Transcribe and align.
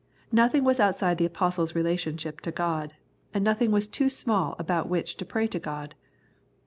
Nothing 0.31 0.63
was 0.63 0.79
outside 0.79 1.19
the 1.19 1.27
Apostle's 1.27 1.75
relationship 1.75 2.41
to 2.41 2.51
God, 2.51 2.95
and 3.35 3.43
nothing 3.43 3.69
was 3.69 3.87
too 3.87 4.09
small 4.09 4.55
about 4.57 4.89
which 4.89 5.15
to 5.17 5.25
pray 5.25 5.45
to 5.49 5.59
God. 5.59 5.93